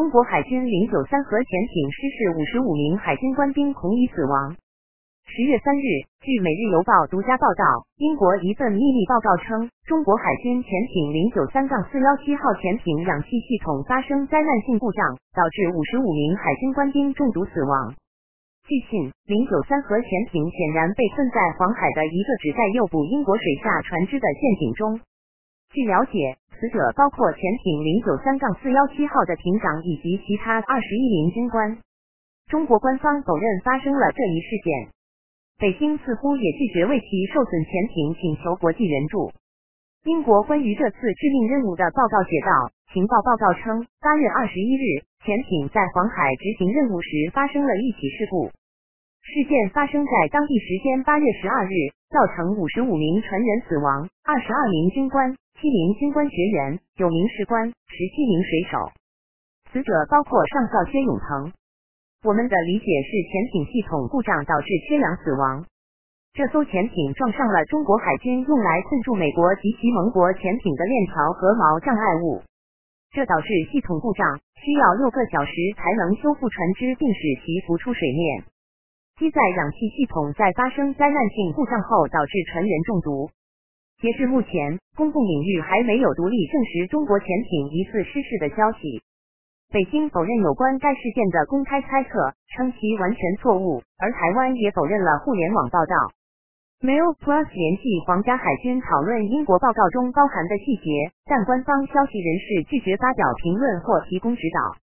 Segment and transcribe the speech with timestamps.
[0.00, 4.56] 中国海军零九三核潜艇失事，五十五名海军官兵恐已死亡。
[5.28, 15.04] 十月三日，据《每日邮报》独家报道，英国一份秘密报告称，中国海军潜艇零九三杠四幺七号潜艇氧气系统发生灾难性故障，
[15.36, 17.92] 导致五十五名海军官兵中毒死亡。
[18.64, 24.96] 据信，零九三核潜艇显然被困在黄海的一个旨在诱捕英国水下船只的陷阱中。
[25.76, 26.40] 据了解。
[26.60, 31.78] 死者包括潜艇零九三杠四幺七号的艇长以及其他二十一名军官。
[32.48, 34.92] 中国官方否认发生了这一事件，
[35.56, 39.32] 北京似乎也拒绝为其受损潜艇请求国际援助。
[40.04, 48.50] 英国关于这次致命任务的报告写道：情报报告称，八月二十一日，潜艇在黄海执行任务时发生了一起事故。
[49.22, 51.74] 事件发生在当地时间八月十二日，
[52.10, 55.36] 造成五十五名船员死亡，二十二名军官。
[55.60, 58.90] 七名军官学员，九名士官，十七名水手。
[59.70, 61.52] 死者包括上校薛永腾。
[62.24, 65.66] 我们的理解是，潜艇系统故障导致缺氧死亡。
[66.32, 72.42] 这艘潜艇撞上了中国海军用来困住美国及其盟国潜艇的链条和锚障碍物，
[73.12, 78.49] 这导致系统故障，需要六个小时才能修复船只并使其浮出水面。
[79.20, 83.28] 机载氧气系统在发生灾难性故障后，导致船员中毒。
[84.00, 89.04] 截至目前，公共领域还没有独立证实中国潜艇疑似失事的消息。
[89.68, 95.94] 北京否认有关该事件的公开猜测，称其完全错误，而台湾也否认了互联网报道。
[96.80, 104.80] Mail Plus 联系皇家海军讨论英国报告中包含的细节，但官方消息人士拒绝发表评论或提供指导。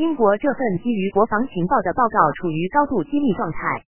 [0.00, 3.84] 英国这份基于国防情报的报告处于高度机密状态。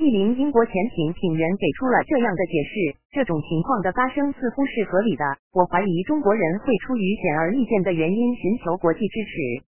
[0.00, 5.36] 一名英国潜艇艇员给出了这样的解释：这种情况的发生似乎是合理的。
[5.52, 9.68] 我怀疑中国人会出于显而易见的原因寻求国际支持。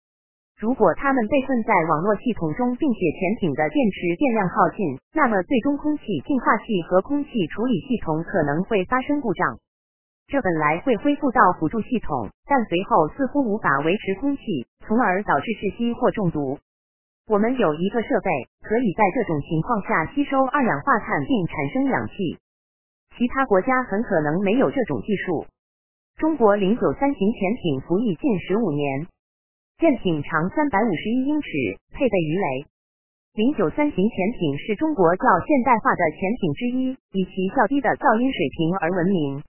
[0.61, 9.57] 如果他们被困在网络系统中，并且潜艇的电池电量耗尽，那么最终空气净化器和空气处理系统可能会发生故障。
[10.29, 14.43] 这本来会恢复到辅助系统，但随后似乎无法维持空气，
[14.87, 16.59] 从而导致窒息或中毒。
[17.29, 18.31] 我们有一个设备，
[18.63, 22.39] 可以在这种情况下吸收二氧化碳并产生氧气。
[23.17, 25.47] 其他国家很可能没有这种技术。
[26.17, 29.07] 中国零九三型潜艇服役近十五年，
[29.79, 31.49] 舰艇长三百五十一英尺，
[31.93, 32.67] 配备鱼雷。
[33.35, 39.43] 零九三型潜艇是中国较现代化的潜艇之一，以其较低的噪音水平而闻名。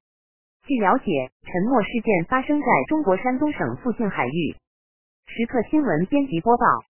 [0.65, 4.55] 据了解，沉没事件发生在中国山东省附近海域。
[5.27, 6.92] 时刻新闻编辑播报。